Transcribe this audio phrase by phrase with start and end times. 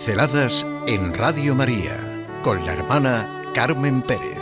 [0.00, 4.40] Pinceladas en Radio María con la hermana Carmen Pérez.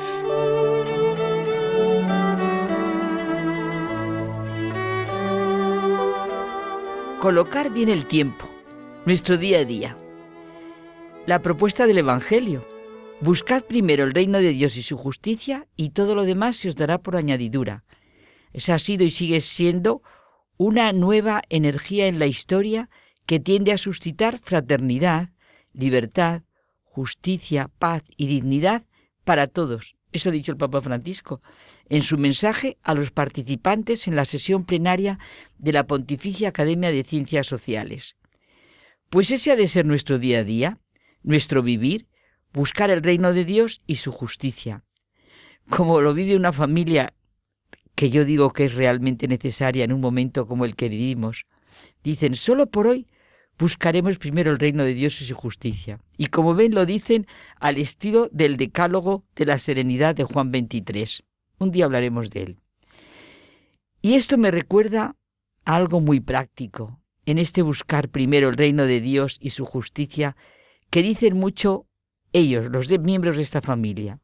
[7.20, 8.48] Colocar bien el tiempo,
[9.05, 9.96] nuestro día a día.
[11.27, 12.64] La propuesta del Evangelio.
[13.20, 16.77] Buscad primero el reino de Dios y su justicia y todo lo demás se os
[16.77, 17.82] dará por añadidura.
[18.52, 20.02] Esa ha sido y sigue siendo
[20.56, 22.88] una nueva energía en la historia
[23.27, 25.30] que tiende a suscitar fraternidad,
[25.72, 26.42] libertad,
[26.82, 28.84] justicia, paz y dignidad
[29.24, 29.96] para todos.
[30.10, 31.42] Eso ha dicho el Papa Francisco
[31.88, 35.18] en su mensaje a los participantes en la sesión plenaria
[35.58, 38.16] de la Pontificia Academia de Ciencias Sociales.
[39.10, 40.78] Pues ese ha de ser nuestro día a día,
[41.22, 42.08] nuestro vivir,
[42.52, 44.84] buscar el reino de Dios y su justicia.
[45.69, 47.12] Como lo vive una familia
[47.94, 51.47] que yo digo que es realmente necesaria en un momento como el que vivimos.
[52.05, 53.08] Dicen, solo por hoy
[53.59, 56.01] buscaremos primero el reino de Dios y su justicia.
[56.17, 57.27] Y como ven, lo dicen
[57.59, 61.25] al estilo del decálogo de la serenidad de Juan 23.
[61.59, 62.56] Un día hablaremos de él.
[64.00, 65.17] Y esto me recuerda
[65.65, 70.37] a algo muy práctico, en este buscar primero el reino de Dios y su justicia,
[70.89, 71.87] que dicen mucho
[72.33, 74.20] ellos, los miembros de esta familia.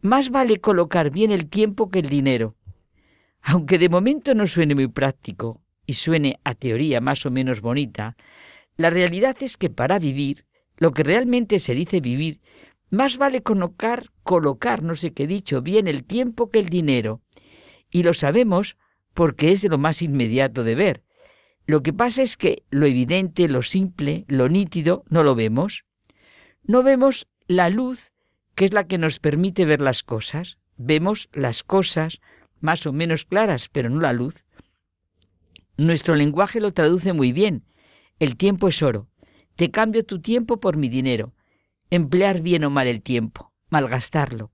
[0.00, 2.56] Más vale colocar bien el tiempo que el dinero.
[3.42, 8.16] Aunque de momento no suene muy práctico y suene a teoría más o menos bonita,
[8.76, 12.40] la realidad es que para vivir, lo que realmente se dice vivir,
[12.90, 17.22] más vale colocar, colocar, no sé qué dicho, bien el tiempo que el dinero.
[17.90, 18.76] Y lo sabemos
[19.14, 21.04] porque es de lo más inmediato de ver.
[21.66, 25.84] Lo que pasa es que lo evidente, lo simple, lo nítido, no lo vemos.
[26.62, 28.12] No vemos la luz,
[28.54, 30.58] que es la que nos permite ver las cosas.
[30.76, 32.20] Vemos las cosas
[32.60, 34.44] más o menos claras, pero no la luz.
[35.76, 37.64] Nuestro lenguaje lo traduce muy bien,
[38.18, 39.08] el tiempo es oro.
[39.56, 41.34] Te cambio tu tiempo por mi dinero.
[41.90, 44.52] Emplear bien o mal el tiempo, malgastarlo.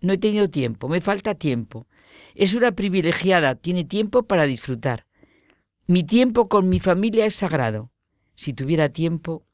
[0.00, 1.86] No he tenido tiempo, me falta tiempo.
[2.34, 5.06] Es una privilegiada, tiene tiempo para disfrutar.
[5.86, 7.92] Mi tiempo con mi familia es sagrado.
[8.34, 9.46] Si tuviera tiempo,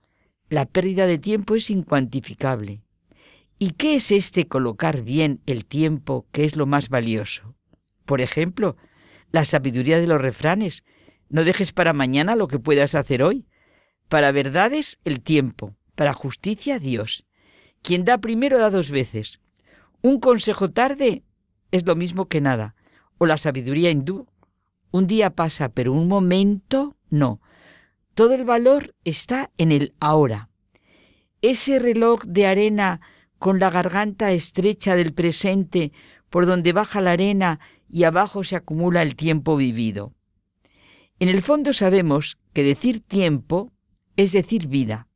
[0.48, 2.82] la pérdida de tiempo es incuantificable.
[3.58, 7.56] ¿Y qué es este colocar bien el tiempo que es lo más valioso?
[8.04, 8.76] Por ejemplo,
[9.32, 10.84] la sabiduría de los refranes.
[11.28, 13.46] No dejes para mañana lo que puedas hacer hoy.
[14.08, 15.76] Para verdades, el tiempo.
[15.94, 17.24] Para justicia, Dios.
[17.82, 19.40] Quien da primero da dos veces.
[20.02, 21.22] Un consejo tarde
[21.70, 22.74] es lo mismo que nada.
[23.18, 24.26] O la sabiduría hindú.
[24.90, 27.40] Un día pasa, pero un momento no.
[28.14, 30.48] Todo el valor está en el ahora.
[31.42, 33.00] Ese reloj de arena
[33.38, 35.92] con la garganta estrecha del presente
[36.30, 40.14] por donde baja la arena y abajo se acumula el tiempo vivido.
[41.20, 43.72] En el fondo sabemos que decir tiempo
[44.18, 45.06] es decir vida.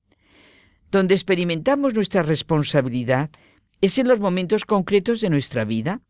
[0.91, 3.31] Donde experimentamos nuestra responsabilidad
[3.81, 6.01] es en los momentos concretos de nuestra vida.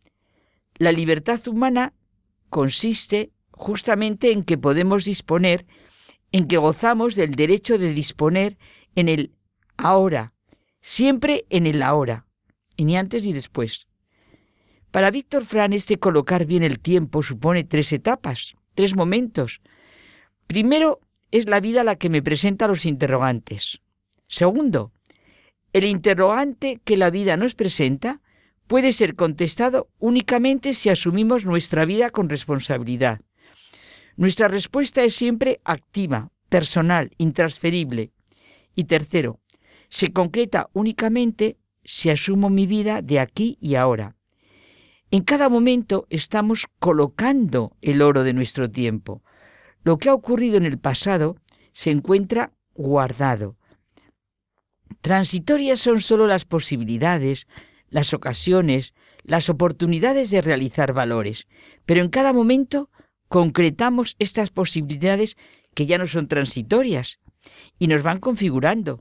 [0.76, 1.94] La libertad humana
[2.50, 5.64] consiste justamente en que podemos disponer,
[6.32, 8.58] en que gozamos del derecho de disponer
[8.94, 9.32] en el
[9.78, 10.34] ahora,
[10.82, 12.26] siempre en el ahora,
[12.76, 13.86] y ni antes ni después.
[14.90, 19.62] Para Víctor Fran, este colocar bien el tiempo supone tres etapas, tres momentos.
[20.46, 21.00] Primero,
[21.32, 23.80] es la vida la que me presenta los interrogantes.
[24.28, 24.92] Segundo,
[25.72, 28.20] el interrogante que la vida nos presenta
[28.66, 33.20] puede ser contestado únicamente si asumimos nuestra vida con responsabilidad.
[34.16, 38.12] Nuestra respuesta es siempre activa, personal, intransferible.
[38.74, 39.40] Y tercero,
[39.88, 44.16] se concreta únicamente si asumo mi vida de aquí y ahora.
[45.10, 49.22] En cada momento estamos colocando el oro de nuestro tiempo,
[49.84, 51.36] lo que ha ocurrido en el pasado
[51.72, 53.56] se encuentra guardado.
[55.00, 57.46] Transitorias son sólo las posibilidades,
[57.88, 58.94] las ocasiones,
[59.24, 61.46] las oportunidades de realizar valores,
[61.86, 62.90] pero en cada momento
[63.28, 65.36] concretamos estas posibilidades
[65.74, 67.18] que ya no son transitorias
[67.78, 69.00] y nos van configurando.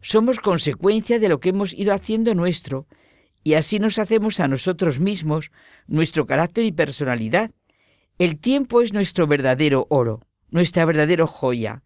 [0.00, 2.86] Somos consecuencia de lo que hemos ido haciendo nuestro
[3.42, 5.50] y así nos hacemos a nosotros mismos
[5.86, 7.50] nuestro carácter y personalidad,
[8.20, 10.20] el tiempo es nuestro verdadero oro,
[10.50, 11.82] nuestra verdadera joya.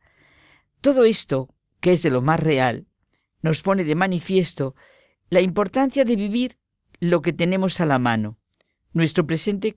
[0.80, 1.48] Todo esto,
[1.78, 2.88] que es de lo más real,
[3.40, 4.74] nos pone de manifiesto
[5.30, 6.58] la importancia de vivir
[6.98, 8.36] lo que tenemos a la mano,
[8.92, 9.76] nuestro presente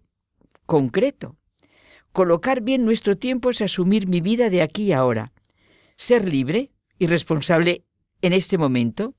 [0.66, 1.38] concreto.
[2.12, 5.34] Colocar bien nuestro tiempo es asumir mi vida de aquí y ahora,
[5.96, 7.86] ser libre y responsable
[8.24, 9.14] en este momento.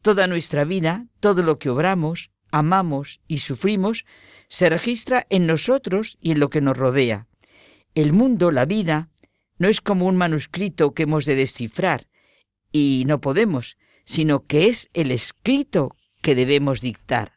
[0.00, 4.06] Toda nuestra vida, todo lo que obramos, amamos y sufrimos,
[4.50, 7.28] se registra en nosotros y en lo que nos rodea.
[7.94, 9.08] El mundo, la vida,
[9.58, 12.08] no es como un manuscrito que hemos de descifrar.
[12.72, 17.32] y no podemos, sino que es el escrito que debemos dictar.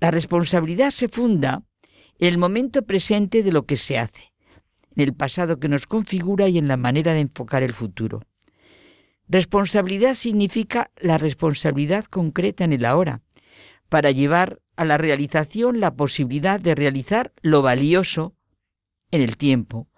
[0.00, 1.62] La responsabilidad se funda
[2.18, 4.32] en el momento presente de lo que se hace,
[4.96, 8.22] en el pasado que nos configura y en la manera de enfocar el futuro.
[9.28, 13.22] Responsabilidad significa la responsabilidad concreta en el ahora,
[13.88, 18.34] para llevar a la realización la posibilidad de realizar lo valioso
[19.10, 19.88] en el tiempo.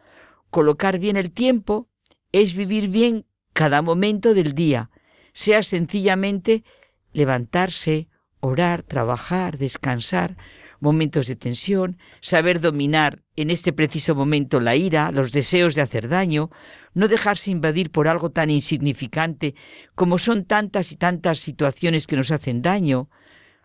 [0.50, 1.88] Colocar bien el tiempo
[2.32, 4.90] es vivir bien cada momento del día,
[5.32, 6.64] sea sencillamente
[7.12, 8.08] levantarse,
[8.40, 10.36] orar, trabajar, descansar,
[10.80, 16.08] momentos de tensión, saber dominar en este preciso momento la ira, los deseos de hacer
[16.08, 16.50] daño,
[16.92, 19.54] no dejarse invadir por algo tan insignificante
[19.94, 23.08] como son tantas y tantas situaciones que nos hacen daño,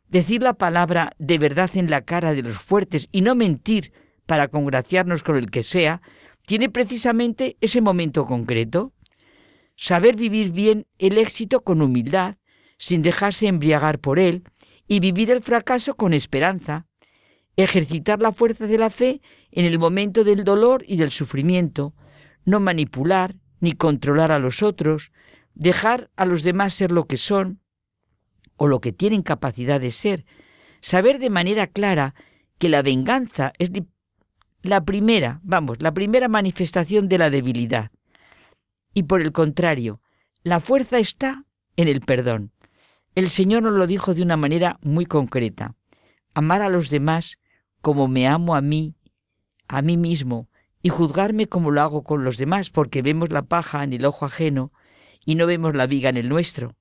[0.09, 3.93] decir la palabra de verdad en la cara de los fuertes y no mentir
[4.25, 6.01] para congraciarnos con el que sea,
[6.45, 8.93] tiene precisamente ese momento concreto.
[9.75, 12.35] Saber vivir bien el éxito con humildad,
[12.77, 14.43] sin dejarse embriagar por él,
[14.87, 16.87] y vivir el fracaso con esperanza.
[17.55, 19.21] Ejercitar la fuerza de la fe
[19.51, 21.93] en el momento del dolor y del sufrimiento,
[22.45, 25.11] no manipular ni controlar a los otros,
[25.53, 27.61] dejar a los demás ser lo que son,
[28.59, 30.25] o lo que tienen capacidad de ser,
[30.81, 32.13] saber de manera clara
[32.59, 33.71] que la venganza es
[34.61, 37.91] la primera, vamos, la primera manifestación de la debilidad.
[38.93, 40.01] Y por el contrario,
[40.43, 41.45] la fuerza está
[41.77, 42.51] en el perdón.
[43.15, 45.75] El Señor nos lo dijo de una manera muy concreta.
[46.33, 47.39] Amar a los demás
[47.81, 48.93] como me amo a mí,
[49.69, 50.49] a mí mismo,
[50.81, 54.25] y juzgarme como lo hago con los demás, porque vemos la paja en el ojo
[54.25, 54.73] ajeno
[55.25, 56.75] y no vemos la viga en el nuestro.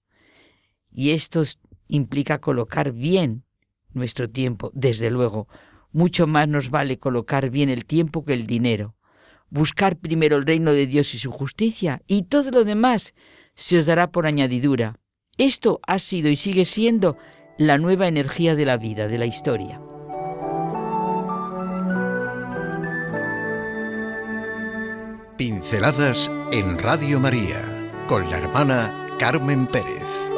[0.91, 1.43] Y esto
[1.89, 3.45] implica colocar bien
[3.93, 5.49] nuestro tiempo, desde luego.
[5.93, 8.95] Mucho más nos vale colocar bien el tiempo que el dinero.
[9.51, 13.15] Buscar primero el reino de Dios y su justicia, y todo lo demás
[13.55, 14.97] se os dará por añadidura.
[15.39, 17.17] Esto ha sido y sigue siendo
[17.57, 19.81] la nueva energía de la vida, de la historia.
[25.37, 27.63] Pinceladas en Radio María
[28.09, 30.29] con la hermana Carmen Pérez.